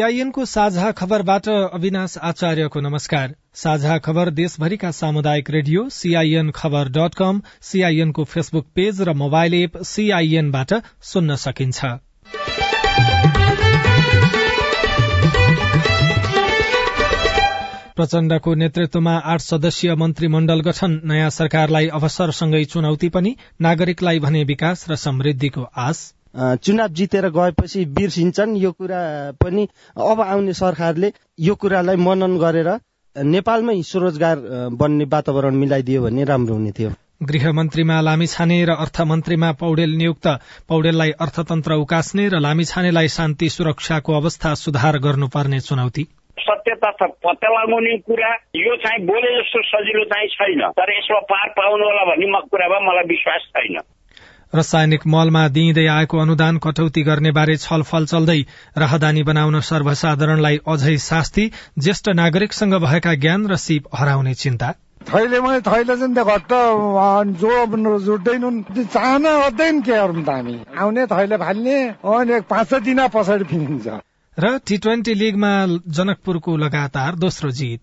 [0.00, 7.40] सीआईएनको साझा खबरबाट अविनाश आचार्यको नमस्कार। साझा खबर देशभरिका सामुदायिक radio CIN Khabar dot com
[7.60, 11.84] सीआईएनको फेसबुक पेज र मोबाइल एप सीआईएनबाट सुन्न सकिन्छ।
[17.96, 24.96] प्रचण्डको नेतृत्वमा आठ सदस्यीय मन्त्रीमण्डल गठन नयाँ सरकारलाई अवसरसँगै चुनौती पनि नागरिकलाई भने विकास र
[24.96, 26.00] समृद्धिको आश
[26.34, 29.00] चुनाव जितेर गएपछि बिर्सिन्छन्। यो कुरा
[29.42, 32.70] पनि अब आउने सरकारले यो कुरालाई मनन गरेर
[33.16, 34.36] नेपालमै स्वरोजगार
[34.78, 36.90] बन्ने वातावरण मिलाइदियो भने राम्रो हुने थियो।
[37.22, 40.26] गृहमन्त्रीमा लामिछाने र अर्थमन्त्रीमा पौडेल नियुक्त।
[40.68, 46.04] पौडेललाई अर्थतन्त्र उकास्ने र लामिछानेलाई शान्ति सुरक्षाको अवस्था सुधार गर्नुपर्ने चुनौती।
[46.38, 51.48] सत्य तथा पत्ता लगाउने कुरा यो चाहिँ बोले जस्तो सजिलो चाहिँ छैन। तर यसमा पार
[51.58, 53.76] पाउनु होला भन्ने कुरामा मलाई विश्वास छैन।
[54.52, 58.40] रसायनिक मलमा दिइँदै आएको अनुदान कटौती गर्ने बारे छलफल चल्दै
[58.78, 64.72] राहदानी बनाउन सर्वसाधारणलाई अझै शास्ति ज्येष्ठ नागरिकसँग भएका ज्ञान र सिप हराउने चिन्ता।
[65.08, 66.52] थैलेमा थैले चाहिँ त्यो घट्ट
[67.40, 70.56] जो जुट्दैनन् चाहना अध्ययन के गरौँ त हामी?
[70.76, 71.78] आउने थैले फाल्ने
[72.10, 73.86] अनि पाँच दिन पछाडि फिनिन्छ
[74.38, 75.52] र टी ट्वेन्टी लिगमा
[75.88, 77.82] जनकपुरको लगातार दोस्रो जित।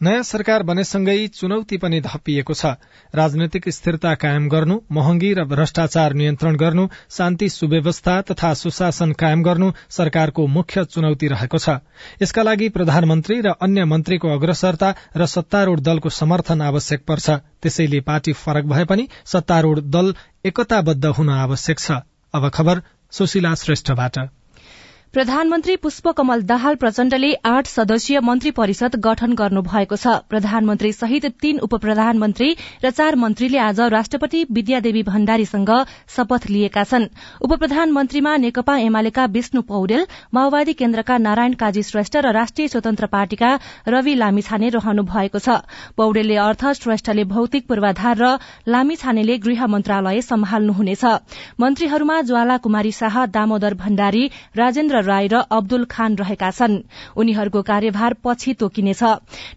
[0.00, 2.66] नयाँ सरकार बनेसँगै चुनौती पनि धपिएको छ।
[3.14, 9.72] राजनैतिक स्थिरता कायम गर्नु महँगी र भ्रष्टाचार नियन्त्रण गर्नु शान्ति सुव्यवस्था तथा सुशासन कायम गर्नु
[9.90, 11.82] सरकारको मुख्य चुनौती रहेको छ।
[12.22, 18.32] यसका लागि प्रधानमन्त्री र अन्य मन्त्रीको अग्रसरता र सत्तारूढ़ दलको समर्थन आवश्यक पर्छ। त्यसैले पार्टी
[18.38, 20.14] फरक भए पनि सत्तारूढ़ दल
[20.44, 22.02] एकताबद्ध हुन आवश्यक छ।
[22.34, 24.37] अब खबर सुशीला श्रेष्ठबाट।
[25.14, 31.58] प्रधानमन्त्री पुष्पकमल दाहाल प्रचण्डले आठ सदस्यीय मन्त्री परिषद गठन गर्नु भएको छ। प्रधानमन्त्री सहित तीन
[31.58, 32.48] उप प्रधानमन्त्री
[32.84, 35.72] र चार मन्त्रीले आज राष्ट्रपति विद्यादेवी भण्डारीसँग
[36.16, 37.06] शपथ लिएका छन्।
[37.40, 40.04] उप प्रधानमन्त्रीमा नेकपा एमालेका विष्णु पौडेल
[40.34, 43.54] माओवादी केन्द्रका नारायण काजी श्रेष्ठ र राष्ट्रिय स्वतन्त्र पार्टीका
[43.88, 45.56] रवि लामिछाने रहनु भएको छ।
[45.96, 48.36] पौडेलले अर्थ श्रेष्ठले भौतिक पूर्वाधार र
[48.68, 51.04] लामिछानेले गृह मन्त्रालय सम्हाल्नुहुनेछ।
[51.56, 54.24] मन्त्रीहरूमा ज्वाला कुमारी शाह दामोदर भण्डारी
[54.56, 56.76] राजेन्द्र राय र अब्दुल खान रहेका छन्।
[57.16, 59.02] उनीहरूको कार्यभार पछि तोकिनेछ।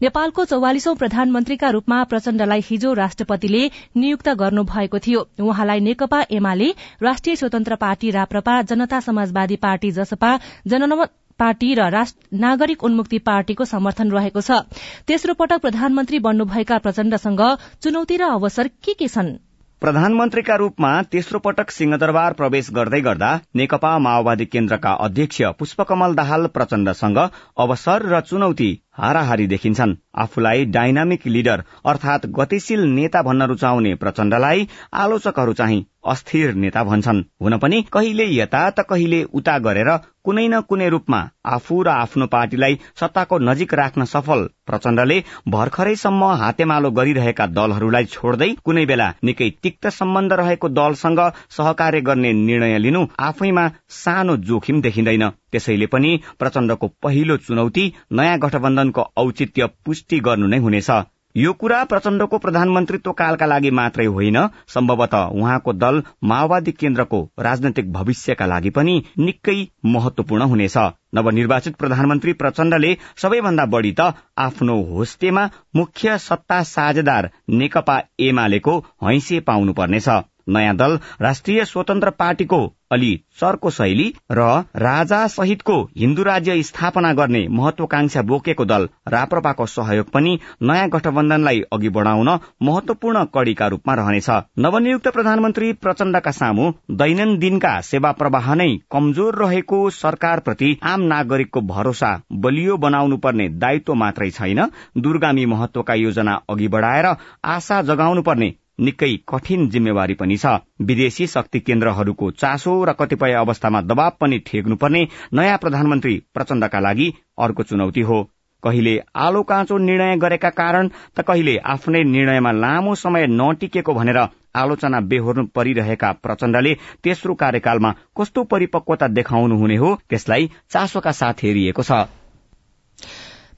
[0.01, 3.63] नेपालको चौवालिसौं प्रधानमन्त्रीका रूपमा प्रचण्डलाई हिजो राष्ट्रपतिले
[3.97, 6.69] नियुक्त गर्नु भएको थियो। उहाँलाई नेकपा एमाले
[7.01, 14.11] राष्ट्रिय स्वतन्त्र पार्टी राप्रपा जनता समाजवादी पार्टी जसपा जनमत पार्टी र नागरिक उन्मुक्ति पार्टीको समर्थन
[14.11, 14.61] रहेको छ।
[15.07, 17.41] तेस्रो पटक प्रधानमन्त्री बन्नुभएका प्रचण्डसँग
[17.81, 19.50] चुनौती र अवसर के के छन्?
[19.81, 23.29] प्रधानमन्त्रीका रूपमा तेस्रो पटक सिंहदरबार प्रवेश गर्दै गर्दा
[23.61, 27.17] नेकपा माओवादी केन्द्रका अध्यक्ष पुष्पकमल दाहाल प्रचण्डसँग
[27.65, 35.53] अवसर र चुनौती हाराहारी देखिन्छन्। आफूलाई डाइनामिक लिडर अर्थात गतिशील नेता भन्न रुचाउने प्रचण्डलाई आलोचकहरू
[35.53, 39.89] चाहिँ अस्थिर नेता भन्छन्। हुन पनि कहिले यता त कहिले उता गरेर
[40.25, 45.17] कुनै न कुनै रूपमा आफू र आफ्नो पार्टीलाई सत्ताको नजिक राख्न सफल प्रचण्डले
[45.49, 51.21] भर्खरैसम्म हातेमालो गरिरहेका दलहरूलाई छोड्दै कुनै बेला निकै तिक्त सम्बन्ध रहेको दलसँग
[51.57, 58.37] सहकार्य गर्ने निर्णय लिनु आफैमा सानो जोखिम देखिँदैन। त्यसैले पनि प्रचण्डको पहिलो चुनौती नयाँ
[58.81, 60.89] गठबन्धनको औचित्य पुष्टि गर्नु नै हुनेछ।
[61.35, 64.37] यो कुरा प्रचण्डको प्रधानमन्त्रीत्व कालका लागि मात्रै होइन
[64.67, 69.55] सम्भवतः उहाँको दल माओवादी केन्द्रको राजनैतिक भविष्यका लागि पनि निकै
[69.85, 70.77] महत्वपूर्ण हुनेछ।
[71.15, 80.09] नवनिर्वाचित प्रधानमन्त्री प्रचण्डले सबैभन्दा बढ़ी त आफ्नो होस्टेमा मुख्य सत्ता साझेदार नेकपा एमालेको हैसिय पाउनुपर्नेछ।
[80.49, 82.61] नयाँ दल राष्ट्रिय स्वतन्त्र पार्टीको
[82.91, 83.09] अलि
[83.39, 84.45] चर्को शैली र
[84.75, 91.89] राजा सहितको हिन्दू राज्य स्थापना गर्ने महत्वाकांक्षा बोकेको दल राप्रपाको सहयोग पनि नयाँ गठबन्धनलाई अघि
[91.89, 92.29] बढ़ाउन
[92.63, 94.29] महत्वपूर्ण कड़ीका रूपमा रहनेछ।
[94.59, 102.11] नवनियुक्त प्रधानमन्त्री प्रचण्डका सामु दैनन्दिनका सेवा प्रवाह नै कमजोर रहेको सरकारप्रति आम नागरिकको भरोसा
[102.43, 104.65] बलियो बनाउनु पर्ने दायित्व मात्रै छैन।
[104.97, 107.05] दूरगामी महत्वका योजना अघि बढ़ाएर
[107.45, 113.81] आशा जगाउनु पर्ने निकै कठिन जिम्मेवारी पनि छ। विदेशी शक्ति केन्द्रहरूको चासो र कतिपय अवस्थामा
[113.83, 118.21] दबाव पनि ठेक्नुपर्ने नयाँ प्रधानमन्त्री प्रचण्डका लागि अर्को चुनौती हो।
[118.63, 124.19] कहिले आलो काँचो निर्णय गरेका कारण त कहिले आफ्नै निर्णयमा लामो समय नटिकेको भनेर
[124.55, 126.73] आलोचना बेहोर्नु परिरहेका प्रचण्डले
[127.03, 132.05] तेस्रो कार्यकालमा कस्तो परिपक्वता देखाउनु हुने हो त्यसलाई चासोका साथ हेरिएको छ।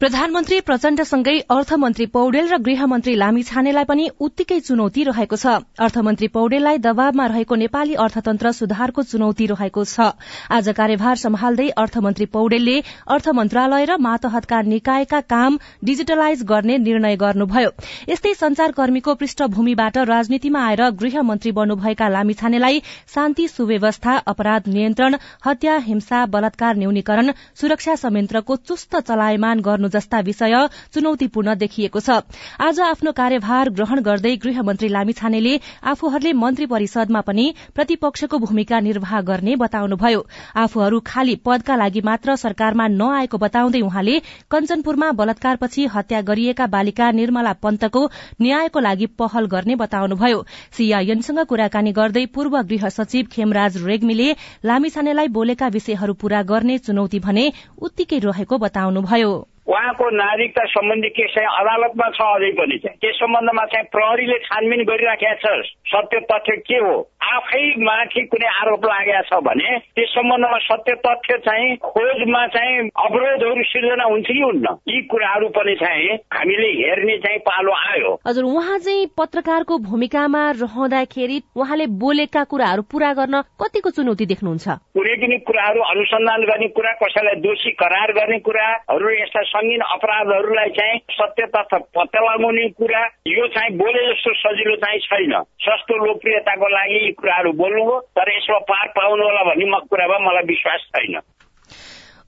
[0.04, 7.28] प्रधानमन्त्री प्रचण्डसँगै अर्थमन्त्री पौडेल र गृहमन्त्री लामिछानेलाई पनि उत्तिकै चुनौती रहेको छ। अर्थमन्त्री पौडेललाई दबावमा
[7.32, 10.08] रहेको नेपाली अर्थतन्त्र सुधारको चुनौती रहेको छ।
[10.52, 12.76] आज कार्यभार सम्हाल्दै अर्थमन्त्री पौडेलले
[13.16, 17.72] अर्थ मन्त्रालय र मातहतका निकायका काम डिजिटलाइज गर्ने निर्णय गर्नुभयो।
[18.12, 22.84] यस्तै संचारकर्मीको पृष्ठभूमिबाट राजनीतिमा आएर गृहमन्त्री बन्नुभएका लामिछानेलाई
[23.16, 25.18] शान्ति सुव्यवस्था अपराध नियन्त्रण
[25.48, 27.34] हत्या हिंसा बलात्कार न्यूनीकरण
[27.64, 30.56] सुरक्षा संयन्त्रको चुस्त चलायमान गर्नु जस्ता विषय
[30.94, 32.20] चुनौतीपूर्ण देखिएको छ।
[32.60, 35.54] आज आफ्नो कार्यभार ग्रहण गर्दै गृहमन्त्री लामिछानेले
[35.86, 37.46] आफूहरूले मन्त्री परिषदमा पनि
[37.76, 40.26] प्रतिपक्षको भूमिका निर्वाह गर्ने बताउनुभयो।
[40.58, 44.20] आफूहरू खाली पदका लागि मात्र सरकारमा नआएको बताउँदै उहाँले
[44.52, 48.06] कञ्चनपुरमा बलात्कारपछि हत्या गरिएका बालिका निर्मला पन्तको
[48.42, 50.44] न्यायको लागि पहल गर्ने बताउनुभयो।
[50.74, 54.30] सीआईएनसँग कुराकानी गर्दै पूर्व गृह सचिव खेमराज रेग्मीले
[54.66, 57.52] लामिछानेलाई बोलेका विषयहरू पूरा गर्ने चुनौती भने
[57.82, 59.34] उत्तिकै रहेको बताउनुभयो।
[59.68, 64.84] उहाँको नागरिकता सम्बन्धी केस चाहिँ अदालतमा छ अझै पनि चाहिँ। त्यस सम्बन्धमा चाहिँ प्रहरीले छानबिन
[64.84, 66.96] गरिराखेका छ। सत्य तथ्य के हो?
[67.24, 73.64] आफै माथि कुनै आरोप लागेको छ भने त्यस सम्बन्धमा सत्य तथ्य चाहिँ खोजमा चाहिँ अवरोधहरू
[73.64, 74.68] सिर्जना हुन्छ कि हुन्न?
[74.88, 81.42] यी कुराहरू पनि चाहिँ हामीले हेर्ने चाहिँ पालो आयो। हजुर उहाँ चाहिँ पत्रकारको भूमिकामा रहँदाखेरि
[81.56, 84.68] उहाँले बोलेका कुराहरू पूरा गर्न कतिको चुनौती देख्नुहुन्छ?
[84.98, 91.00] कुनै पनि कुराहरू अनुसन्धान गर्ने कुरा कसैलाई दोषी करार गर्ने कुराहरू यस्ता सङ्गीन अपराधहरूलाई चाहिँ
[91.12, 95.34] सत्य तथा पत्ता लगाउने कुरा यो चाहिँ बोले जस्तो सजिलो चाहिँ छैन।
[95.66, 100.46] सस्तो लोकप्रियताको लागि यी कुराहरू बोल्नुभयो तर यसमा पार पाउनु होला भन्ने म कुरामा मलाई
[100.54, 101.16] विश्वास छैन।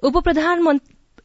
[0.03, 0.15] उप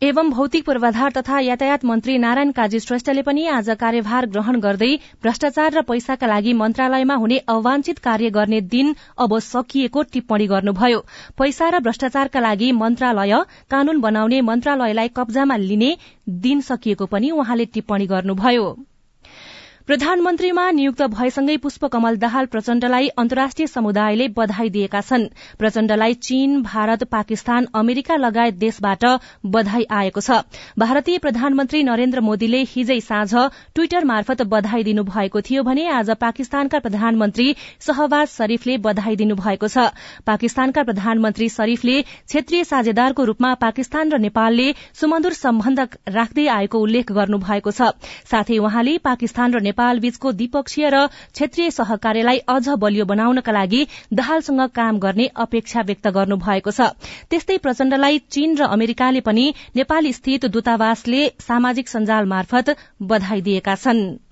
[0.03, 4.89] एवं भौतिक पूर्वाधार तथा यातायात मन्त्री नारायण काजी श्रेष्ठले पनि आज कार्यभार ग्रहण गर्दै
[5.23, 11.05] भ्रष्टाचार र पैसाका लागि मन्त्रालयमा हुने अवांछित कार्य गर्ने दिन अब सकिएको टिप्पणी गर्नुभयो।
[11.39, 15.97] पैसा र भ्रष्टाचारका लागि मन्त्रालय कानून बनाउने मन्त्रालयलाई कब्जामा लिने
[16.49, 18.77] दिन सकिएको पनि उहाँले टिप्पणी गर्नुभयो।
[19.91, 25.25] प्रधानमन्त्रीमा नियुक्त भएसँगै पुष्पकमल दाहाल प्रचण्डलाई अन्तर्राष्ट्रिय समुदायले बधाई दिएका छन्।
[25.59, 29.05] प्रचण्डलाई चीन भारत पाकिस्तान अमेरिका लगायत देशबाट
[29.47, 30.31] बधाई आएको छ।
[30.79, 33.35] भारतीय प्रधानमन्त्री नरेन्द्र मोदीले हिजै साँझ
[33.75, 37.49] ट्वीटर मार्फत बधाई दिनुभएको थियो भने आज पाकिस्तानका प्रधानमन्त्री
[37.81, 39.91] शहबाज शरीफले बधाई दिनुभएको छ।
[40.25, 47.71] पाकिस्तानका प्रधानमन्त्री शरीफले क्षेत्रीय साझेदारको रूपमा पाकिस्तान र नेपालले सुमधुर सम्बन्ध राख्दै आएको उल्लेख गर्नुभएको
[47.73, 47.93] छ।
[48.31, 53.81] साथै उहाँले पाकिस्तान र नेपाल बीचको द्विपक्षीय र क्षेत्रीय सहकार्यलाई अझ बलियो बनाउनका लागि
[54.13, 56.93] दाहालसँग काम गर्ने अपेक्षा व्यक्त गर्नु भएको छ।
[57.31, 64.30] त्यस्तै प्रचण्डलाई चीन र अमेरिकाले पनि नेपाल स्थित दूतावासले सामाजिक सञ्जाल मार्फत बधाई दिएका छनृ।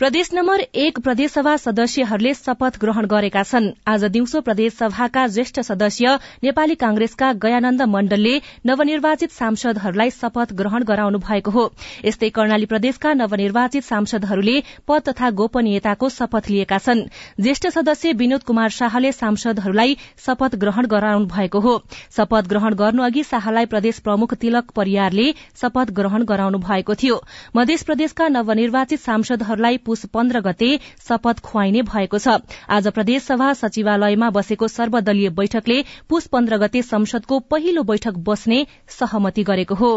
[0.00, 6.74] प्रदेश नम्बर एक प्रदेशसभा सदस्यहरूले शपथ ग्रहण गरेका छन्। आज दिउँसो प्रदेशसभाका ज्येष्ठ सदस्य नेपाली
[6.74, 8.34] कांग्रेसका गयानन्द मण्डलले
[8.66, 11.64] नवनिर्वाचित सांसदहरूलाई शपथ ग्रहण गराउनु भएको हो।
[12.04, 17.00] यस्तै कर्णाली प्रदेशका नवनिर्वाचित सांसदहरूले पद तथा गोपनीयताको शपथ लिएका छन्।
[17.40, 21.74] ज्येष्ठ सदस्य विनोद कुमार शाहले सांसदहरूलाई शपथ ग्रहण गराउनु भएको हो।
[22.16, 27.18] शपथ ग्रहण गर्नु अघि शाहलाई प्रदेश प्रमुख तिलक परियारले शपथ ग्रहण गराउनु भएको थियो।
[27.56, 30.70] मध्य प्रदेशका नवनिर्वाचित सांसदहरूलाई पुष पन्ध्र गते
[31.08, 32.36] शपथ खुवाइने भएको छ।
[32.70, 39.74] आज प्रदेशसभा सचिवालयमा बसेको सर्वदलीय बैठकले पुष पन्ध्र गते संसदको पहिलो बैठक बस्ने सहमति गरेको
[39.74, 39.92] हो।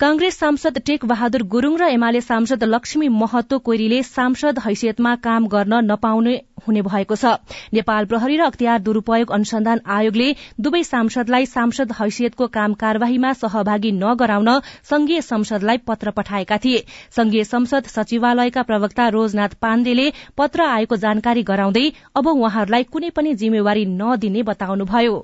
[0.00, 5.74] कांग्रेस सांसद टेक बहादुर गुरूङ र एमाले सांसद लक्ष्मी महतो कोइरीले सांसद हैसियतमा काम गर्न
[5.84, 6.34] नपाउने
[6.66, 7.30] हुने भएको छ।
[7.72, 10.26] नेपाल प्रहरी र अख्तियार दुरूपयोग अनुसन्धान आयोगले
[10.60, 14.50] दुवै सांसदलाई सांसद हैसियतको काम कार्यवाहीमा सहभागी नगराउन
[14.90, 16.84] संघीय संसदलाई पत्र पठाएका थिए।
[17.16, 23.86] संघीय संसद सचिवालयका प्रवक्ता रोजनाथ पाण्डेले पत्र आएको जानकारी गराउँदै अब उहाँहरूलाई कुनै पनि जिम्मेवारी
[23.96, 25.16] नदिने बताउनुभयो।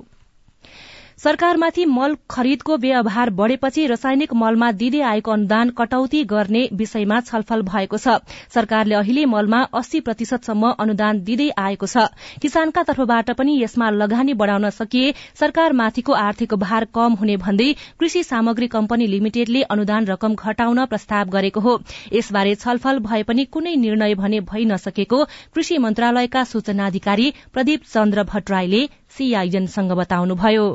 [1.22, 7.96] सरकारमाथि मल खरिदको व्यवहार बढ़ेपछि रासायनिक मलमा दिँदै आएको अनुदान कटौती गर्ने विषयमा छलफल भएको
[7.96, 8.14] छ।
[8.54, 12.10] सरकारले अहिले मलमा अस्सी प्रतिशतसम्म अनुदान दिँदै आएको छ।
[12.42, 18.72] किसानका तर्फबाट पनि यसमा लगानी बढ़ाउन सकिए सरकारमाथिको आर्थिक भार कम हुने भन्दै कृषि सामग्री
[18.74, 21.80] कम्पनी लिमिटेडले अनुदान रकम घटाउन प्रस्ताव गरेको हो।
[22.12, 25.24] यसबारे छलफल भए पनि कुनै निर्णय भने भइ नसकेको
[25.54, 28.88] कृषि मन्त्रालयका सूचना अधिकारी प्रदीप चन्द्र भट्टराईले
[29.18, 30.72] सीआईएनसँग बताउनुभयो।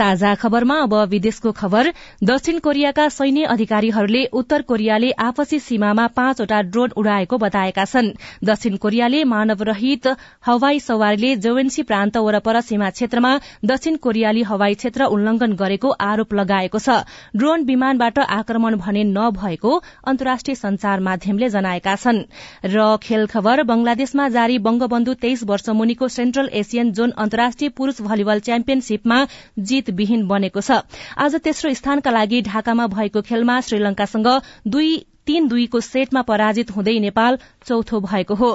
[0.00, 1.88] साझा खबरमा अब विदेशको खबर।
[2.24, 8.08] दक्षिण कोरियाका सैन्य अधिकारीहरूले उत्तर कोरियाले आपसी सीमामा पाँचवटा ड्रोन उडाएको बताएका छन्।
[8.44, 10.06] दक्षिण कोरियाले मानवरहित
[10.46, 13.32] हवाई सवारीले जोवेन्सी प्रान्त वरपर सीमा क्षेत्रमा
[13.64, 16.96] दक्षिण कोरियाली हवाई क्षेत्र उल्लंघन गरेको आरोप लगाएको छ।
[17.36, 19.74] ड्रोन विमानबाट आक्रमण भने नभएको
[20.06, 22.24] अन्तर्राष्ट्रिय संचार माध्यमले जनाएका छन्।
[22.66, 28.40] र खेल खबर बंगलादेशमा जारी बंगबन्धु तेइस वर्ष मुनिको सेन्ट्रल एसियन जोन अन्तर्राष्ट्रिय पुरूष भलिबल
[28.40, 29.24] च्याम्पियनशीपमा
[29.60, 30.80] जीत विहीन बनेको छ।
[31.18, 34.28] आज तेस्रो स्थानका लागि ढाकामा भएको खेलमा श्रीलंकासँग
[34.66, 34.90] दुई
[35.26, 38.48] तीन दुईको सेटमा पराजित हुँदै नेपाल चौथो भएको हो।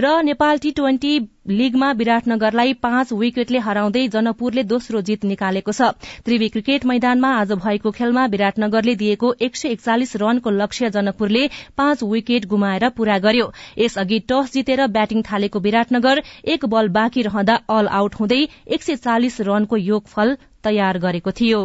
[0.00, 1.12] र नेपाल टी ट्वेन्टी
[1.48, 5.92] लीगमा विराटनगरलाई पाँच विकेटले हराउँदै जनकपुरले दोस्रो जीत निकालेको छ।
[6.24, 12.02] त्रिवी क्रिकेट मैदानमा आज भएको खेलमा विराटनगरले दिएको एक सय एकचालिस रनको लक्ष्य जनकपुरले पाँच
[12.04, 17.86] विकेट गुमाएर पूरा गर्यो। यसअघि टस जितेर ब्याटिङ थालेको विराटनगर एक बल बाँकी रहँदा अल
[17.92, 21.62] आउट हुँदै एक सय चालिस रनको योगफल तयार गरेको थियो।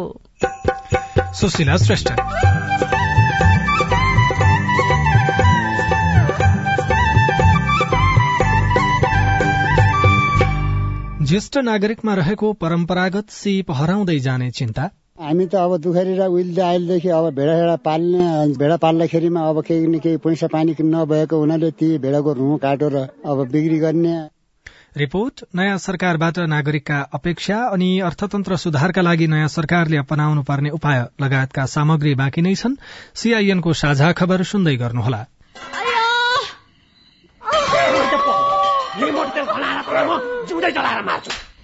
[11.22, 14.82] ज्येष्ठ नागरिकमा रहेको परम्परागत सिप हराउँदै जाने चिन्ता।
[15.20, 18.26] हामी त अब दुखरी र उहिले अहिलेदेखि अब भेडा भेडा पाल्ने
[18.58, 23.38] भेडा पाल्दाखेरिमा अब केही न केही पैसा पानी नभएको हुनाले ती भेडाको रुँ काटेर अब
[23.48, 24.14] बिक्री गर्ने।
[24.96, 31.64] रिपोर्ट नयाँ सरकारबाट नागरिकका अपेक्षा अनि अर्थतन्त्र सुधारका लागि नयाँ सरकारले अपनाउनु पर्ने उपाय लगायतका
[31.66, 32.76] सामग्री बाँकी नै छन्।
[33.14, 35.20] सीआईएनको साझा खबर सुन्दै गर्नुहोला।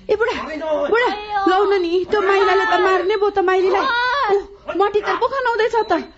[0.09, 0.37] ए बुढा!
[0.89, 1.11] बुढा!
[1.49, 4.37] लाउन नि त्यो माइलाले त मार्ने भयो त माइलीलाई।
[4.73, 6.18] मटी त पो खनाउँदैछ त।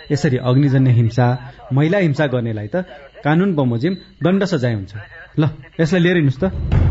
[0.11, 1.27] यसरी अग्निजन्य हिंसा
[1.73, 2.75] महिला हिंसा गर्नेलाई त
[3.23, 4.93] कानून बमोजिम दण्ड सजाय हुन्छ।
[5.39, 5.43] ल
[5.79, 6.90] यसलाई लिएर हिँड्नुहोस् त।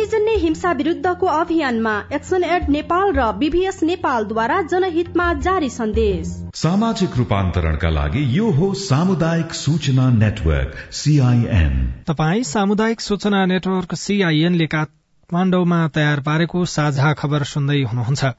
[0.01, 7.89] अग्निजन्य हिंसा विरूद्धको अभियानमा एक्सन एड नेपाल र बीभीएस नेपालद्वारा जनहितमा जारी सन्देश। सामाजिक रूपान्तरणका
[7.89, 11.73] लागि यो हो सामुदायिक सूचना नेटवर्क सीआईएन
[12.09, 18.33] तपाई सामुदायिक सूचना नेटवर्क सीआईएनले काठमाडौँमा तयार पारेको साझा खबर सुन्दै हुनुहुन्छ।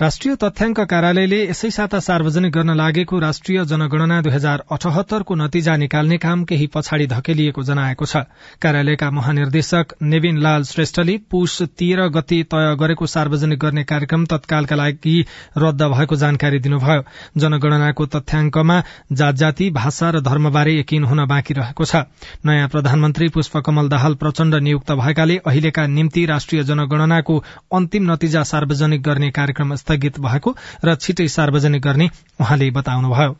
[0.00, 6.16] राष्ट्रिय तथ्याङ्क कार्यालयले यसै साता सार्वजनिक गर्न लागेको राष्ट्रिय जनगणना दुई हजार अठहत्तरको नतिजा निकाल्ने
[6.18, 8.22] काम केही पछाडि धकेलिएको जनाएको छ।
[8.58, 15.14] कार्यालयका महानिर्देशक नेविन लाल श्रेष्ठले पुष तेह्र गति तय गरेको सार्वजनिक गर्ने कार्यक्रम तत्कालका लागि
[15.58, 17.04] रद्द भएको जानकारी दिनुभयो।
[17.38, 18.80] जनगणनाको तथ्याङ्कमा
[19.14, 22.02] जात जाति भाषा र धर्मबारे यकिन हुन बाँकी रहेको छ।
[22.42, 27.38] नयाँ प्रधानमन्त्री पुष्पकमल दाहाल प्रचण्ड नियुक्त भएकाले अहिलेका निम्ति राष्ट्रिय जनगणनाको
[27.72, 32.10] अन्तिम नतिजा सार्वजनिक गर्ने कार्यक्रम स्थगित भएको र छिटै सार्वजनिक गर्ने
[32.40, 33.36] उहाँले बताउनुभयो।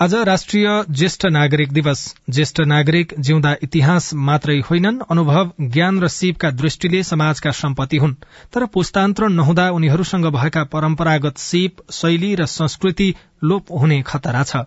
[0.00, 6.50] आज राष्ट्रिय ज्येष्ठ नागरिक दिवस। ज्येष्ठ नागरिक जिउँदा इतिहास मात्रै होइनन् अनुभव ज्ञान र सिपका
[6.50, 8.14] दृष्टिले समाजका सम्पत्ति हुन्।
[8.52, 13.14] तर पुस्तान्तरण नहुँदा उनीहरूसँग भएका परम्परागत सिप शैली र संस्कृति
[13.44, 14.64] लोप हुने खतरा छ।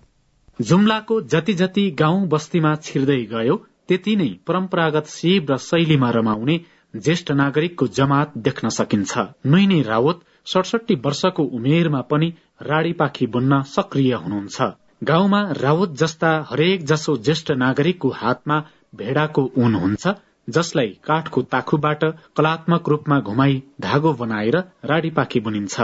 [0.62, 3.56] जुम्लाको जति जति गाउँ बस्तीमा छिर्दै गयो
[3.88, 6.60] त्यति नै परम्परागत सिप र शैलीमा रमाउने
[6.94, 14.14] ज्येष्ठ नागरिकको जमात देख्न सकिन्छ। नैनी रावत सडसठी वर्षको उमेरमा पनि राडी पाखी बुन्न सक्रिय
[14.14, 14.62] हुनुहुन्छ।
[15.04, 18.58] गाउँमा रावत जस्ता हरेक जसो ज्येष्ठ नागरिकको हातमा
[18.96, 20.08] भेडाको ऊन हुन्छ
[20.48, 22.04] जसलाई काठको ताखुबाट
[22.38, 25.76] कलात्मक रूपमा घुमाई धागो बनाएर राडीपाखी बुनिन्छ।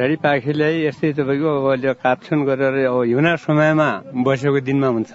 [0.00, 3.88] राडीपाखीलाई यस्तै तपाईँको अब काटछुन गरेर हिउना समयमा
[4.24, 5.12] बसेको दिनमा हुन्छ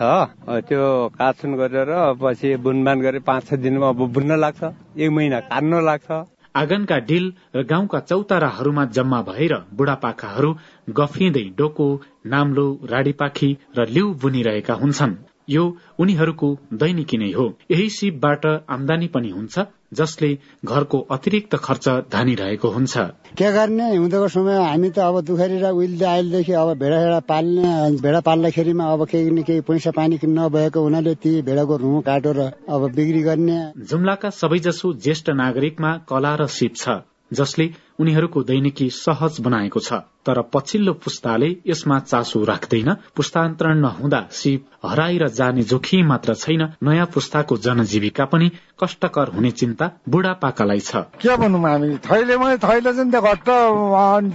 [0.67, 0.83] त्यो
[1.17, 4.61] काटछुन गरेर पछि बुनबान गरेर पाँच छ दिनमा अब बुन्न लाग्छ
[4.97, 6.11] एक महिना काट्न लाग्छ।
[6.55, 10.49] आँगनका डिल र गाउँका चौताराहरूमा जम्मा भएर बुढापाकाहरू
[10.89, 11.87] गफिँदै डोको
[12.29, 15.17] नाम्लो राडीपाखी र लिउ बुनिरहेका हुन्छन्।
[15.49, 15.63] यो
[15.99, 20.29] उनीहरूको दैनिकी नै हो। यही सिपबाट आमदानी पनि हुन्छ जसले
[20.65, 22.97] घरको अतिरिक्त खर्च धानिरहेको हुन्छ।
[23.37, 23.91] के गर्ने?
[23.91, 28.85] हिउँदोको समय हामी त अब दुखरी र उहिले अहिलेदेखि अब भेडा भेडा पाल्ने भेडा पाल्दाखेरिमा
[28.93, 33.57] अब केही न केही पैसा पानी नभएको हुनाले ती भेडाको रुँ काटेर अब बिक्री गर्ने।
[33.85, 37.01] जुम्लाका सबैजसो ज्येष्ठ नागरिकमा कला र सिप छ
[37.33, 37.65] जसले
[38.03, 45.27] उनीहरूको दैनिकी सहज बनाएको छ। तर पछिल्लो पुस्ताले यसमा चासो राख्दैन। पुस्तान्तरण नहुँदा सिप हराएर
[45.29, 48.47] जाने जोखिम मात्र छैन। नयाँ पुस्ताको जनजीविका पनि
[48.79, 53.49] कष्टकर हुने चिन्ता बुढापाकालाई छ। के भनौँ हामी थैलेमै थैले चाहिँ घट्ट।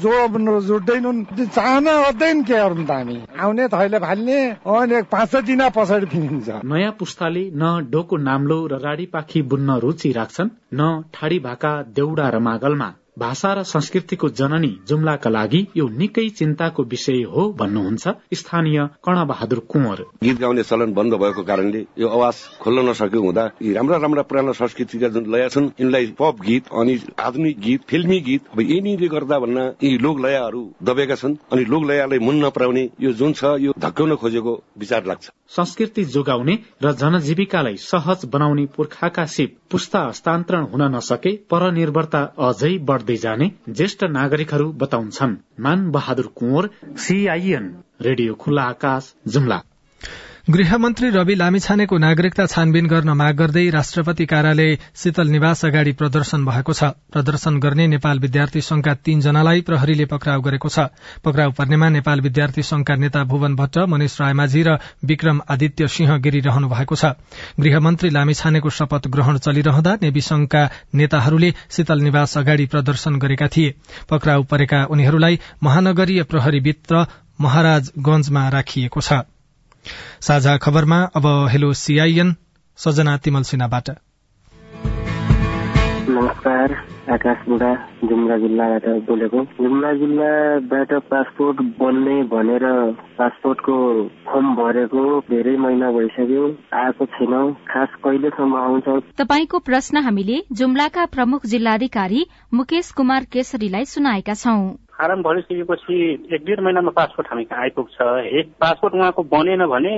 [0.02, 0.12] जो
[0.68, 6.06] जुट्दैनन् चाहना गर्दैन के गरौँ त हामी आउने थैले फाल्ने अनि पाँच दिन पछाडि
[6.68, 12.28] नयाँ पुस्ताले न डोको नाम्लो र राडी पाखी बुन्न रुचि राख्छन् न ठाडी भाका देउडा
[12.28, 18.78] र मागलमा। भाषा र संस्कृतिको जननी जुम्लाका लागि यो निकै चिन्ताको विषय हो भन्नुहुन्छ स्थानीय
[19.04, 23.96] कर्णबहादुर कुँवर। गीत गाउने चलन बन्द भएको कारणले यो आवाज खोल्न नसकेको हुँदा यी राम्रा
[23.98, 28.60] राम्रा पुरानो संस्कृतिका जुन लय छन् यिनलाई पप गीत अनि आधुनिक गीत फिल्मी गीत अब
[28.62, 33.32] यिनीले गर्दा भन्न यी लोक लयहरू दबेका छन् अनि लोक लयलाई मुन नपराउने यो जुन
[33.32, 40.00] छ यो धक्काउन खोजेको विचार लाग्छ। संस्कृति जोगाउने र जनजीविकालाई सहज बनाउने पुर्खाका सिप पुस्ता
[40.08, 42.76] हस्तान्तरण हुन नसके परनिर्भरता अझै
[43.08, 45.34] बढ्दै जाने ज्येष्ठ नागरिकहरू बताउँछन्।
[45.64, 46.68] मान बहादुर कुँवर
[47.00, 47.64] सीआईएन
[48.00, 49.58] रेडियो खुल्ला आकाश जुम्ला।
[50.48, 56.72] गृहमन्त्री रवि लामिछानेको नागरिकता छानबिन गर्न माग गर्दै राष्ट्रपति कार्यालय शीतल निवास अगाडि प्रदर्शन भएको
[56.72, 60.88] छ। प्रदर्शन गर्ने नेपाल विद्यार्थी संघका तीनजनालाई प्रहरीले पक्राउ गरेको छ।
[61.24, 66.40] पक्राउ पर्नेमा नेपाल विद्यार्थी संघका नेता भुवन भट्ट मनिष रायमाझी र विक्रम आदित्य सिंह गिरी
[66.40, 67.12] रहनु भएको छ।
[67.60, 73.74] गृहमन्त्री लामिछानेको शपथ ग्रहण चलिरहँदा नेवी संघका नेताहरूले शीतल निवास अगाडि प्रदर्शन गरेका थिए।
[74.08, 77.06] पक्राउ परेका उनीहरूलाई महानगरीय प्रहरीभित्र
[77.40, 79.26] महाराजगंजमा राखिएको छ।
[80.20, 82.34] साझा खबरमा अब हेलो सीआईएन
[82.76, 83.90] सजना तिमल सिन्हाबाट
[86.10, 86.72] नमस्कार
[87.12, 92.64] आकाश बुढा जुम्ला जिल्लाबाट बोलेको। जुम्ला जिल्लाबाट पासपोर्ट बन्ने भनेर
[93.18, 93.76] पासपोर्टको
[94.08, 98.88] फर्म भरेको धेरै महिना भइसक्यो आएको छैन। खास कहिलेसम्म आउँछ?
[99.18, 105.96] तपाईँको प्रश्न हामीले जुम्लाका प्रमुख जिल्लाधिकारी मुकेश कुमार केसरीलाई सुनाएका छौं। फारम भरिसकेपछि
[106.34, 109.92] एक डेढ महिनामा पासपोर्ट हामी कहाँ आइपुग्छ। है पासपोर्ट उहाँको बनेन भने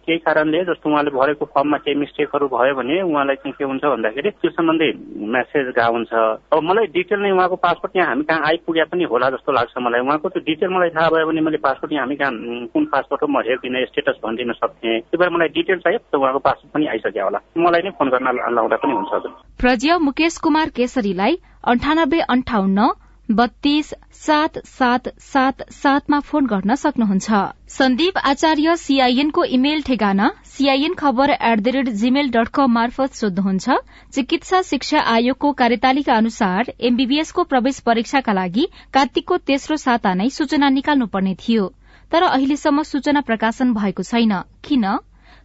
[0.00, 4.30] केही कारणले जस्तो उहाँले भरेको फर्ममा केही मिस्टेकहरू भयो भने उहाँलाई चाहिँ के हुन्छ भन्दाखेरि
[4.40, 4.88] त्यो सम्बन्धी
[5.36, 6.12] मेसेज गएको हुन्छ।
[6.52, 10.00] अब मलाई डिटेल नै उहाँको पासपोर्ट यहाँ हामी कहाँ आइपुगे पनि होला जस्तो लाग्छ मलाई।
[10.00, 12.32] उहाँको त्यो डिटेल मलाई थाहा भयो भने मैले पासपोर्ट यहाँ हामी कहाँ
[12.72, 16.40] कुन पासपोर्ट हो म हेर्दिनँ स्टेटस भनिदिन सक्थेँ। त्यही भएर मलाई डिटेल चाहियो त उहाँको
[16.48, 19.12] पासपोर्ट पनि आइसक्यो होला। मलाई नै फोन गर्न लाउँदा पनि हुन्छ
[19.60, 21.36] प्रज्य मुकेश कुमार केसरीलाई
[21.68, 22.88] अन्ठानब्बे अन्ठाउन्न
[23.28, 31.30] बत्तीस सात सात सात सातमा फोन गर्न सक्नुहुन्छ। सन्दीप आचार्य सीआईएनको इमेल ठेगाना CIN Khabar
[31.30, 33.76] at the rate Gmail dot com मार्फत सोध्नुहुन्छ।
[34.12, 41.34] चिकित्सा शिक्षा आयोगको कार्यतालिका अनुसार एमबीबीएसको प्रवेश परीक्षाका लागि कार्तिकको तेस्रो साता नै सूचना निकाल्नुपर्ने
[41.34, 41.68] थियो।
[42.12, 44.32] तर अहिलेसम्म सूचना प्रकाशन भएको छैन।
[44.64, 44.86] किन?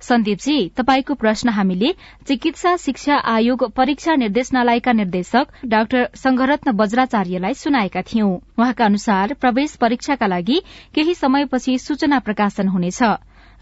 [0.03, 1.93] सन्दीपजी तपाईँको प्रश्न हामीले
[2.27, 10.27] चिकित्सा शिक्षा आयोग परीक्षा निर्देशनालयका निर्देशक डाक्टर संघरत्न वज्राचार्यलाई सुनाएका थियौं। उहाँका अनुसार प्रवेश परीक्षाका
[10.27, 10.61] लागि
[10.95, 13.01] केही समयपछि सूचना प्रकाशन हुनेछ।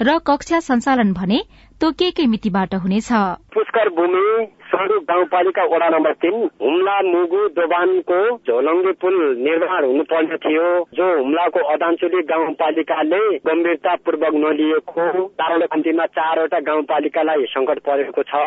[0.02, 1.38] र कक्षा सञ्चालन भने
[1.82, 3.10] तोकिएकै मितिबाट हुनेछ?
[3.54, 4.24] पुष्कर भूमि
[4.72, 11.60] सडक गाउँपालिका वडा नम्बर तिन हुम्ला मुगु दोबानको झोलङ्गे पुल निर्माण हुनुपर्ने थियो जो हुम्लाको
[11.74, 18.42] अदानचुली गाउँपालिकाले गम्भीरतापूर्वक नलिएको कारणले कम्तीमा चारवटा गाउँपालिकालाई संकट परेको छ।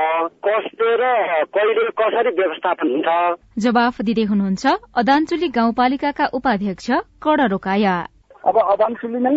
[0.46, 1.12] कसले र
[1.54, 3.08] कहिले कसरी व्यवस्थापन हुन्छ?
[3.58, 6.90] जवाफ दिँदै हुनुहुन्छ अदानचुली गाउँपालिकाका उपाध्यक्ष
[7.22, 7.94] कड रोकाया
[8.44, 9.36] अब अदानचुली नै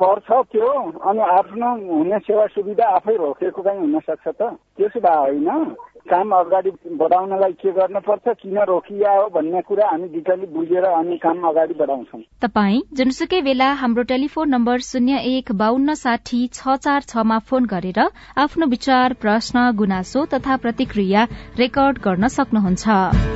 [0.00, 0.68] पर्छ त्यो
[1.02, 5.74] अनि आफ्नो हुने सेवा सुविधा आफै रोकेको काहीँ हुन सक्छ त। त्यसो भए होइन
[6.06, 11.42] काम अगाडि बढाउनलाई के गर्नुपर्छ किन रोकिया हो भन्ने कुरा हामी डिटेली बुझेर अनि काम
[11.48, 17.38] अगाडि बढाउँछौँ। तपाई जुनसुकै बेला हाम्रो टेलिफोन नम्बर शून्य एक बान्न साठी छ चार छमा
[17.50, 17.98] फोन गरेर
[18.38, 21.26] आफ्नो विचार प्रश्न गुनासो तथा प्रतिक्रिया
[21.58, 23.35] रेकर्ड गर्न सक्नुहुन्छ।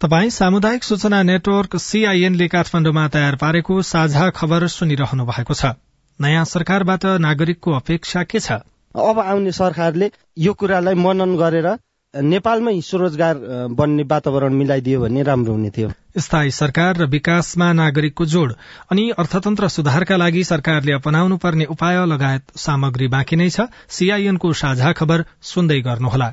[0.00, 5.74] तपाई सामुदायिक सूचना नेटवर्क सीआईएनले काठमाण्डुमा तयार पारेको साझा खबर सुनिरहनु भएको छ।
[6.20, 8.62] नयाँ सरकारबाट नागरिकको अपेक्षा के छ?
[8.94, 11.68] अब आउने सरकारले यो कुरालाई मनन गरेर
[12.14, 13.42] नेपालमै स्वरोजगार
[13.74, 18.52] बन्ने वातावरण मिलाइदियो भने राम्रो हुने थियो। स्थायी सरकार र विकासमा नागरिकको जोड़
[18.90, 24.92] अनि अर्थतन्त्र सुधारका लागि सरकारले अपनाउनु पर्ने उपाय लगायत सामग्री बाँकी नै छ। सीआईएनको साझा
[24.94, 26.32] खबर सुन्दै गर्नुहोला।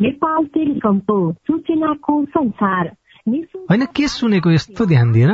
[0.00, 2.96] नेपाल टेलिकमको सूचनाको संसार।
[3.28, 5.32] होइन के सुनेको यस्तो ध्यान दिएर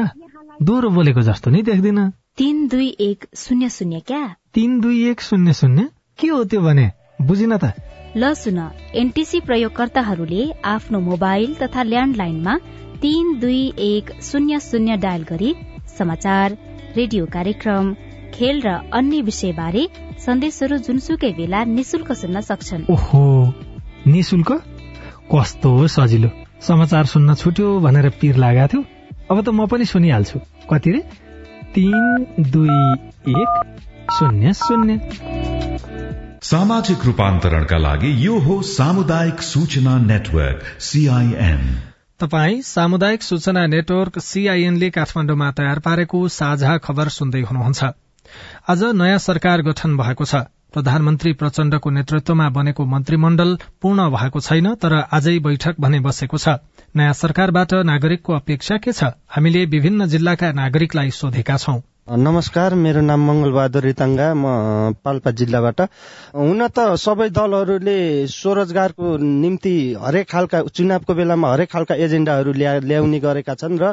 [0.63, 4.35] दोहोरो बोलेको जस्तो नै देख्दिन। तीन दुई एक शून्य शून्य क्या?
[4.55, 5.89] तीन दुई एक शून्य शून्य?
[6.19, 6.91] के हो त्यो भने?
[7.23, 7.73] बुझिन त।
[8.17, 8.59] ल सुन
[8.95, 12.57] एनटिसी प्रयोगकर्ताहरूले आफ्नो मोबाइल तथा ल्यान्डलाइनमा
[13.03, 15.55] तीन दुई एक शून्य शून्य डायल गरी
[15.99, 16.57] समाचार
[16.97, 17.95] रेडियो कार्यक्रम
[18.35, 23.25] खेल र अन्य विषय बारे सन्देशहरू जुनसुकै बेला निशुल्क सुन्न सक्छन्। ओहो।
[24.13, 24.51] निशुल्क
[25.33, 28.85] कस्तो सजिलो। समाचार सुन्न छुट्यो भनेर पिर लागेको थियो।
[29.31, 30.39] अब त म पनि सुनिहाल्छु।
[30.71, 31.01] कति रे?
[31.75, 32.79] तीन दुई
[33.33, 33.53] एक
[34.13, 34.95] शून्य शून्य।
[36.43, 41.63] सामाजिक रूपान्तरणका लागि यो हो सामुदायिक सूचना नेटवर्क सीआईएन
[42.21, 47.85] तपाई सामुदायिक सूचना नेटवर्क सीआईएनले काठमाडौँमा तयार पारेको साझा खबर सुन्दै हुनुहुन्छ।
[48.69, 50.35] आज नयाँ सरकार गठन भएको छ।
[50.73, 56.49] प्रधानमन्त्री प्रचण्डको नेतृत्वमा बनेको मन्त्रीमण्डल पूर्ण भएको छैन तर आजै बैठक भने बसेको छ।
[56.97, 59.05] नयाँ सरकारबाट नागरिकको अपेक्षा के छ?
[59.29, 65.81] हामीले विभिन्न जिल्लाका नागरिकलाई सोधेका छौं। नमस्कार मेरो नाम मंगलबहादुर रिताङ्गा म पाल्पा जिल्लाबाट।
[66.33, 73.55] हुन त सबै दलहरूले स्वरोजगारको निम्ति हरेक खालका चुनावको बेलामा हरेक खालका एजेन्डाहरू ल्याउने गरेका
[73.61, 73.93] छन् र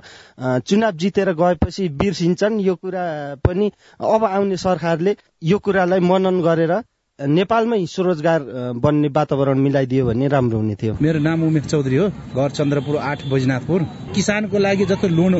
[0.63, 3.05] चुनाव जितेर गएपछि बिर्सिन्छन्। यो कुरा
[3.43, 6.73] पनि अब आउने सरकारले यो कुरालाई मनन गरेर
[7.19, 8.41] नेपालमै स्वरोजगार
[8.83, 13.23] बन्ने वातावरण मिलाइदियो भने राम्रो हुने थियो। मेरो नाम उमेश चौधरी हो घर चन्द्रपुर आठ
[13.31, 13.79] बैजनाथपुर।
[14.15, 15.33] किसानको लागि जस्तो लोन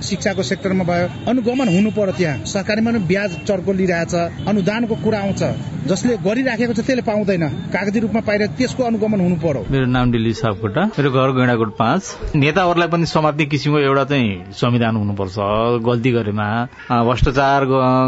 [0.00, 4.14] शिक्षाको सेक्टरमा भयो अनुगमन हुनु पर्यो त्यहाँ। सरकारीमा पनि ब्याज चर्को लिइरहेछ
[4.48, 5.42] अनुदानको कुरा आउँछ।
[5.84, 10.32] जसले गरिराखेको छ त्यसले पाउँदैन। कागजी रूपमा पाइरहेको त्यसको अनुगमन हुनु पर्यो। मेरो नाम दिल्ली
[10.32, 12.02] सापकोटा मेरो घर गैँडाकोट पाँच।
[12.40, 15.36] नेताहरूलाई पनि समात्ने किसिमको एउटा चाहिँ संविधान हुनुपर्छ।
[15.84, 16.48] गल्ती गरेमा
[16.88, 17.60] भ्रष्टाचार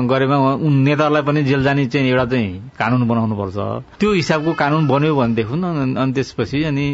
[0.08, 0.36] गरेमा
[0.88, 2.50] नेताहरूलाई पनि जेल जाने चाहिँ एउटा चाहिँ
[2.94, 3.58] कानून बनाउनु पर्छ।
[3.98, 5.56] त्यो हिसाबको कानून बन्यो भनेदेखि
[5.98, 6.86] अनि त्यसपछि अनि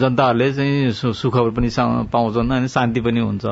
[0.00, 1.68] जनताहरूले चाहिँ सुख पनि
[2.08, 3.44] पाउँछन् अनि शान्ति पनि हुन्छ।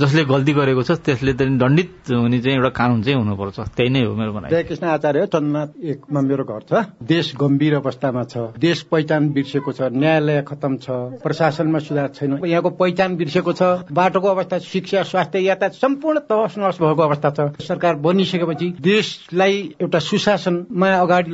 [0.00, 4.14] जसले गल्ती गरेको छ त्यसले दण्डित हुने चाहिँ एउटा कानून चाहिँ हुनुपर्छ। त्यही नै हो
[4.16, 6.72] मेरो भनाइ। कृष्ण आचार्य चन्द्रनाथ एकमा मेरो घर छ।
[7.04, 10.86] देश गम्भीर अवस्थामा छ। देश पहिचान बिर्सेको छ। न्यायालय खतम छ।
[11.20, 16.78] प्रशासनमा सुधार छैन। यहाँको पहिचान बिर्सेको छ। बाटोको अवस्था शिक्षा स्वास्थ्य यातायात सम्पूर्ण तहस नहस
[16.80, 21.30] भएको अवस्था छ। सरकार बनिसकेपछि देशलाई एउटा सुशासनमा अगाडि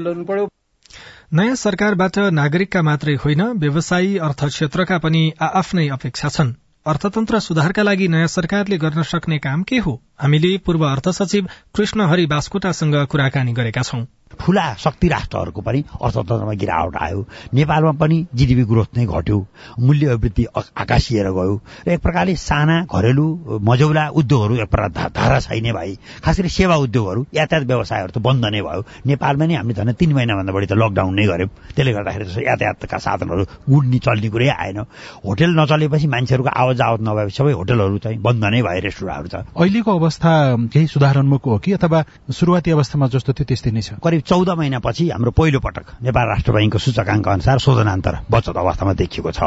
[1.32, 6.54] नयाँ सरकारबाट नागरिकका मात्रै होइन व्यवसायी अर्थ क्षेत्रका पनि आफ्नै अपेक्षा छन्।
[6.86, 10.02] अर्थतन्त्र सुधारका लागि नयाँ सरकारले गर्न सक्ने काम के हो?
[10.18, 14.04] हामीले पूर्व अर्थ सचिव कृष्ण हरि बास्कोटासँग कुराकानी गरेका छौं।
[14.38, 19.38] ठुला शक्ति राष्ट्रहरूको पनि अर्थतन्त्रमा गिरावट आयो। नेपालमा पनि जिडिपी ग्रोथ नै घट्यो।
[19.80, 21.54] मूल्य अभिवृद्धि आकाशिएर गयो।
[21.86, 23.26] र एक प्रकारले साना घरेलु
[23.60, 28.44] मजौला उद्योगहरू एक प्रकार धाराशाही नै भए खास गरी सेवा उद्योगहरू यातायात व्यवसायहरू त बन्द
[28.54, 32.46] नै भयो। नेपालमा नै हामीले झन् तिन महिनाभन्दा बढी त लकडाउन नै गर्यौँ त्यसले गर्दाखेरि
[32.46, 34.78] यातायातका साधनहरू गुड्ने चल्ने कुरै आएन।
[35.26, 39.90] होटेल नचलेपछि मान्छेहरूको आवत जावत नभएपछि सबै होटेलहरू चाहिँ बन्द नै भए रेस्टुरेन्टहरू छ अहिलेको
[39.90, 40.30] अवस्था
[40.72, 43.90] केही सुधारोन्मुख हो कि अथवा सुरुवाती अवस्थामा जस्तो थियो त्यस्तै नै छ?
[44.00, 49.30] करिब चौध महिनापछि हाम्रो पहिलो पटक नेपाल राष्ट्र ब्याङ्कको सूचकाङ्क अनुसार शोधनान्तर बचत अवस्थामा देखिएको
[49.30, 49.40] छ।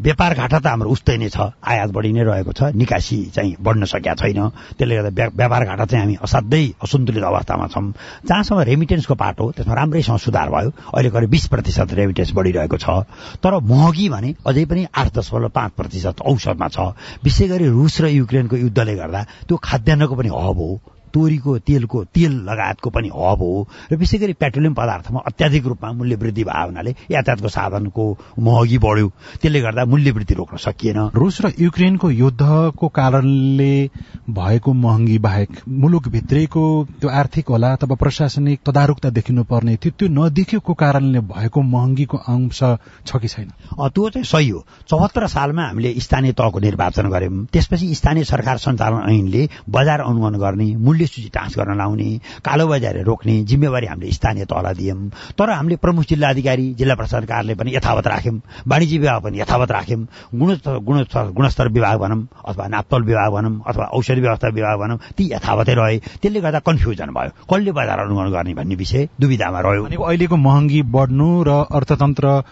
[0.00, 3.84] व्यापार घाटा त हाम्रो उस्तै नै छ। आयात बढी नै रहेको छ। निकासी चाहिँ बढ्न
[3.84, 4.40] सकेका छैन।
[4.78, 7.92] त्यसले गर्दा व्यापार घाटा चाहिँ हामी असाध्यै असन्तुलित अवस्थामा छौँ।
[8.26, 12.86] जहाँसम्म रेमिटेन्सको पाटो त्यसमा राम्रैसँग सुधार भयो। अहिले करिब बिस प्रतिशत रेमिटेन्स बढिरहेको छ।
[13.42, 16.78] तर महँगी भने अझै पनि आठ दशमलव पाँच प्रतिशत औसतमा छ।
[17.24, 22.32] विशेष गरी रुस र युक्रेनको युद्धले गर्दा त्यो खाद्यान्नको पनि हब हो। तोरीको तेलको तेल
[22.48, 26.94] लगायतको पनि हब हो। र विशेष गरी पेट्रोलियम पदार्थमा अत्याधिक रूपमा मूल्य वृद्धि भयो हुनाले
[27.10, 28.04] यातायातको साधनको
[28.38, 29.08] महँगी बढ्यो।
[29.42, 33.74] त्यसले गर्दा मूल्य वृद्धि रोक्न सकिएन। रुस र युक्रेनको युद्धको कारणले
[34.30, 36.64] भएको महँगी बाहेक मुलुकभित्रैको
[37.00, 42.62] त्यो आर्थिक होला अथवा प्रशासनिक तदारुकता देखिनु पर्ने थियो त्यो नदेखिएको कारणले भएको महँगीको अंश
[43.06, 43.50] छ कि छैन?
[43.92, 49.10] त्यो चाहिँ सही हो। चौहत्तर सालमा हामीले स्थानीय तहको निर्वाचन गर्यौं त्यसपछि स्थानीय सरकार सञ्चालन
[49.10, 52.10] ऐनले बजार अनुमान गर्ने मूल्य सूची टाँच गर्न लाउने
[52.44, 57.54] कालोबजारी रोक्ने जिम्मेवारी हामीले स्थानीय तहलाई दियौँ। तर हामीले प्रमुख जिल्ला अधिकारी जिल्ला प्रशासन कार्यालय
[57.54, 63.02] पनि यथावत राख्यौँ। वाणिज्य विभाग पनि यथावत राख्यौँ। गुणस्तर गुणस्तर गुणस्तर विभाग भनौँ अथवा नाप्तोल
[63.02, 67.72] विभाग भनौँ अथवा औषधि व्यवस्था विभाग भनौँ ती यथावतै रहे। त्यसले गर्दा कन्फ्युजन भयो। कसले
[67.72, 72.42] बजार अनुगमन गर्ने भन्ने विषय दुविधामा रह्यो। अहिलेको महँगी बढ्नु र अर्थतन्त्र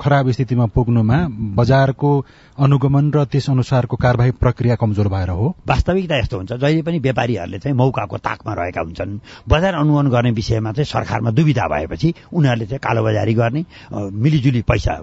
[0.00, 1.16] खराब स्थितिमा पुग्नुमा
[1.58, 2.10] बजारको
[2.58, 7.58] अनुगमन र त्यस अनुसारको कार्यवाही प्रक्रिया कमजोर भएर हो। वास्तविकता यस्तो हुन्छ। जहिले पनि व्यापारीहरूले
[7.58, 12.80] चाहिँ मौकाको ताकमा रहेका हुन्छन्। बजार अनुगमन गर्ने विषयमा चाहिँ सरकारमा दुविधा भएपछि उनीहरूले चाहिँ
[12.80, 14.94] कालोबजारी गर्ने मिलिजुली पैसा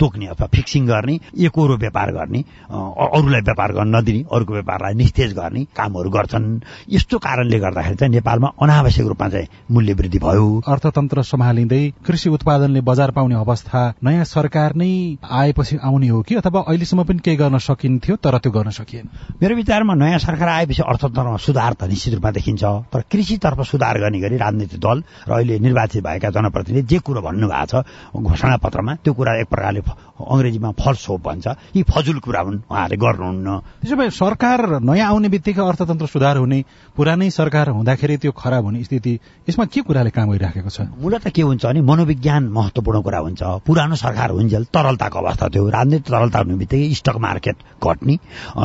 [0.00, 5.64] तोक्ने अथवा फिक्सिङ गर्ने एकरो व्यापार गर्ने अरूलाई व्यापार गर्न नदिने अरूको व्यापारलाई निस्तेज गर्ने
[5.76, 6.46] कामहरू गर्छन्।
[6.90, 12.80] यस्तो कारणले गर्दाखेरि चाहिँ नेपालमा अनावश्यक रूपमा चाहिँ मूल्य वृद्धि भयो। अर्थतन्त्र सम्हालिँदै कृषि उत्पादनले
[12.80, 14.90] बजार पाउने अवस्था नयाँ सरकार नै
[15.22, 19.08] आएपछि आउने हो कि अथवा अहिलेसम्म पनि केही गर्न सकिन्थ्यो तर त्यो गर्न सकिएन?
[19.42, 24.18] मेरो विचारमा नयाँ सरकार आएपछि अर्थतन्त्रमा सुधार त निश्चित रूपमा देखिन्छ। तर कृषितर्फ सुधार गर्ने
[24.20, 24.98] गरी राजनीतिक दल
[25.28, 27.84] र अहिले निर्वाचित भएका जनप्रतिनिधि जे कुरो भन्नुभएको छ
[28.16, 29.80] घोषणा पत्रमा त्यो कुरा एक प्रकारले
[30.20, 33.48] अङ्ग्रेजीमा फल्स होप भन्छ। यी फजुल कुरा हुन् उहाँहरूले गर्नुहुन्न।
[33.84, 36.58] त्यसो भए सरकार नयाँ आउने बित्तिकै अर्थतन्त्र सुधार हुने
[36.96, 39.12] पुरानै सरकार हुँदाखेरि त्यो खराब हुने स्थिति
[39.48, 40.80] यसमा के कुराले काम गरिराखेको छ?
[41.00, 46.06] मूलत के हुन्छ भने मनोविज्ञान महत्वपूर्ण कुरा हुन्छ। पुरानो सरकार हुन्जेल तरलताको अवस्था थियो। राजनीतिक
[46.08, 48.18] तरलता हुने बित्तिकै स्टक मार्केट घट्ने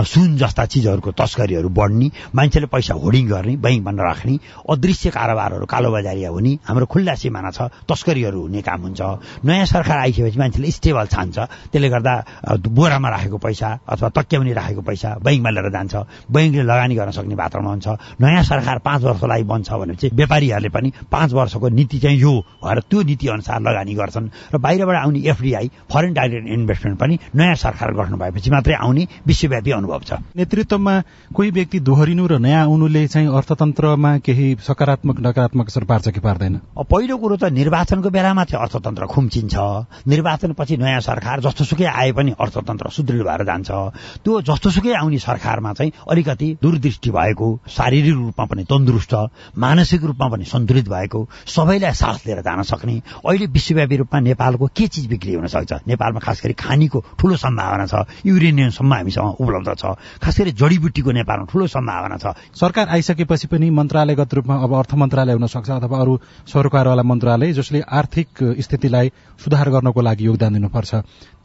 [0.06, 4.36] सुन जस्ता चिजहरूको तस्करीहरू बढ्ने मान्छेले पैसा होर्डिङ गर्ने बैङ्कमा नराख्ने
[4.70, 9.02] अदृश्य कारोबारहरू कालोबजारिया हुने। हाम्रो खुल्ला सिमाना छ तस्करीहरू हुने काम हुन्छ।
[9.46, 11.38] नयाँ सरकार आइसकेपछि मान्छेले स्टेबल छान्छ।
[11.74, 12.14] त्यसले गर्दा
[12.62, 15.94] बोरामा राखेको पैसा अथवा तक्याउने राखेको पैसा बैङ्कमा लिएर जान्छ।
[16.30, 17.88] बैङ्कले लगानी गर्न सक्ने वातावरण हुन्छ।
[18.22, 22.80] नयाँ सरकार पाँच वर्षको लागि बन्छ भनेपछि व्यापारीहरूले पनि पाँच वर्षको नीति चाहिँ यो भएर
[22.90, 27.94] त्यो नीति अनुसार लगानी गर्छन्। र बाहिरबाट आउने एफडिआई फरेन डाइरेक्ट इन्भेस्टमेन्ट पनि नयाँ सरकार
[27.94, 30.94] गर्नु भएपछि मात्रै आउने विश्वव्यापी अनुभव छ। नेतृत्वमा
[31.36, 36.56] कोही व्यक्ति दोहोरिनु र नयाँ आउनुले चाहिँ अर्थतन्त्रमा केही सकारात्मक नकारात्मक असर पार्छ कि पार्दैन?
[36.76, 39.56] पहिलो कुरो त निर्वाचनको बेलामा चाहिँ अर्थतन्त्र खुम्चिन्छ।
[40.04, 43.72] निर्वाचनपछि नयाँ सरकार जस्तोसुकै आए पनि अर्थतन्त्र सुदृढ भएर जान्छ।
[44.28, 49.14] त्यो जस्तोसुकै आउने सरकारमा चाहिँ अलिकति दूरदृष्टि भएको शारीरिक रूपमा पनि तन्दुरुस्त
[49.56, 54.88] मानसिक रूपमा पनि सन्तुलित भएको सबैलाई साथ लिएर जान सक्ने। अहिले विश्वव्यापी रूपमा नेपालको के
[54.92, 55.88] चिज बिक्री हुन सक्छ?
[55.88, 61.46] नेपालमा खास गरी खानीको ठूलो सम्भावना छ युरेनियमसम्म हामीसँग उपलब्ध छ। खास गरी जडीबुटीको नेपालमा
[61.48, 66.20] ठूलो सम्भावना छ। सरकार आइसकेपछि पनि मन्त्रालयगत रूपमा अब अर्थ मन्त्रालय हुन सक्छ अथवा अरू
[66.48, 68.28] सरकारवाला मन्त्रालय जसले आर्थिक
[68.60, 70.96] स्थितिलाई सुधार गर्नको लागि योगदान दिनुपर्छ।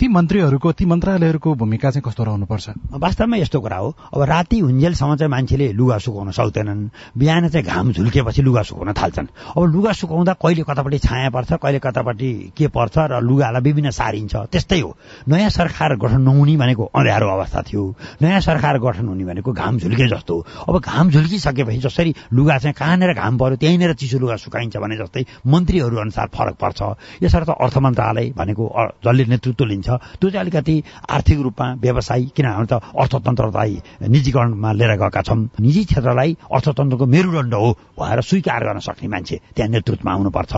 [0.01, 2.69] ती मन्त्रीहरूको ती मन्त्रालयहरूको भूमिका चाहिँ कस्तो रहनुपर्छ?
[2.95, 7.93] वास्तवमा यस्तो कुरा हो। अब राति हुन्जेलसम्म चाहिँ मान्छेले लुगा सुकाउन सक्दैनन्। बिहान चाहिँ घाम
[7.93, 12.95] झुल्केपछि लुगा सुकाउन थाल्छन्। अब लुगा सुकाउँदा कहिले कतापट्टि छाया पर्छ कहिले कतापट्टि के पर्छ
[12.99, 14.37] र लुगालाई विभिन्न सारिन्छ?
[14.53, 14.97] त्यस्तै हो।
[15.29, 17.85] नयाँ सरकार गठन नहुने भनेको अँध्यारो अवस्था थियो।
[18.23, 20.35] नयाँ सरकार गठन हुने भनेको घाम झुल्के जस्तो
[20.69, 25.25] अब घाम झुल्किसकेपछि जसरी लुगा चाहिँ कहाँनिर घाम पर्यो त्यहीँनिर चिसो लुगा सुकाइन्छ भने जस्तै
[25.47, 26.81] मन्त्रीहरू अनुसार फरक पर्छ।
[27.23, 28.65] यसर्थ अर्थ मन्त्रालय भनेको
[29.05, 29.89] जसले नेतृत्व लिन्छ।
[30.21, 33.73] त्यो चाहिँ अलिकति आर्थिक रूपमा व्यवसायी किनभने त अर्थतन्त्रलाई
[34.09, 39.71] निजीकरणमा लिएर गएका छौँ निजी क्षेत्रलाई अर्थतन्त्रको मेरुदण्ड हो भएर स्वीकार गर्न सक्ने मान्छे त्यहाँ
[39.71, 40.53] नेतृत्वमा आउनुपर्छ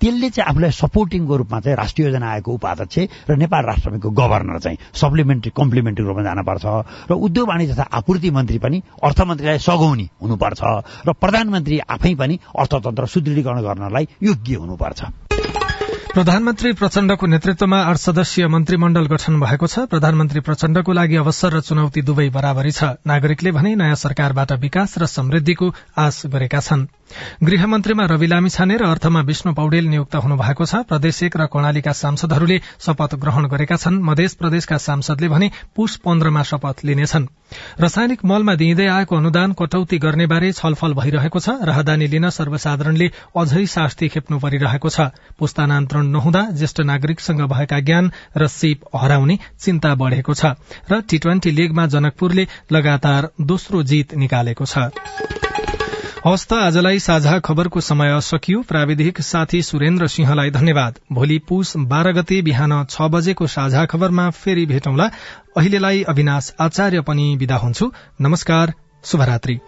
[0.00, 2.98] त्यसले चाहिँ आफूलाई सपोर्टिङको रूपमा चाहिँ राष्ट्रिय योजना आयोगको उपाध्यक्ष
[3.30, 6.64] र नेपाल राष्ट्र ब्याङ्कको गभर्नर चाहिँ सप्लिमेन्ट्री कम्प्लिमेन्ट्री रूपमा जानुपर्छ।
[7.10, 10.63] र उद्योग वाणिज्य तथा आपूर्ति मन्त्री पनि अर्थमन्त्रीलाई सघाउने हुनुपर्छ।
[11.06, 15.00] र प्रधानमन्त्री आफै पनि अर्थतन्त्र सुदृढीकरण गर्नलाई योग्य हुनुपर्छ।
[16.14, 22.02] प्रधानमन्त्री प्रचण्डको नेतृत्वमा आठ सदस्यीय मन्त्रीमण्डल गठन भएको छ। प्रधानमन्त्री प्रचण्डको लागि अवसर र चुनौती
[22.02, 26.86] दुवै बराबरी छ। नागरिकले भने नयाँ सरकारबाट विकास र समृद्धिको आश गरेका छन्।
[27.44, 31.92] गृहमन्त्रीमा रवि लामिछाने र अर्थमा विष्णु पौडेल नियुक्त हुनु भएको छ। प्रदेश एक र कर्णालीका
[31.92, 37.26] सांसदहरूले शपथ ग्रहण गरेका छन्। मध्य प्रदेशका सांसदले भने पुष पन्ध्रमा शपथ लिनेछन्।
[37.80, 43.66] रासायनिक मलमा दिइँदै आएको अनुदान कटौती गर्ने बारे छलफल भइरहेको छ। राहदानी लिन सर्वसाधारणले अझै
[43.66, 50.34] शास्ति खेप्नु परिरहेको छ। पुस्तान्तरण नहुँदा ज्येष्ठ नागरिकसँग भएका ज्ञान र सिप हराउने चिन्ता बढ़ेको
[50.34, 50.56] छ
[50.90, 55.53] र टी ट्वेन्टी लीगमा जनकपुरले लगातार दोस्रो जीत निकालेको छ।
[56.24, 62.12] हवस् त आजलाई साझा खबरको समय सकियो। प्राविधिक साथी सुरेन्द्र सिंहलाई धन्यवाद। भोलि पुष बाह्र
[62.12, 65.10] गते बिहान छ बजेको साझा खबरमा फेरि भेटौँला।
[65.56, 68.72] अहिलेलाई अविनाश आचार्य पनि विदा हुन्छु। नमस्कार
[69.04, 69.60] शुभरात्री।